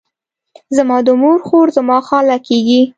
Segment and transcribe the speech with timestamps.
[0.75, 2.81] زما د مور خور، زما خاله کیږي.